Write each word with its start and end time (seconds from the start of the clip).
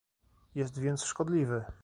Jest 0.55 0.75
więc 0.79 1.03
szkodliwy 1.03 1.65